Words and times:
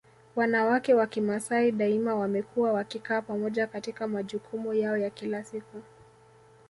Wanawake 0.35 0.93
wa 0.93 1.07
Kimasai 1.07 1.71
daima 1.71 2.15
wamekuwa 2.15 2.73
wakikaa 2.73 3.21
pamoja 3.21 3.67
katika 3.67 4.07
majukumu 4.07 4.73
yao 4.73 4.97
ya 4.97 5.09
kila 5.09 5.43
siku 5.43 5.81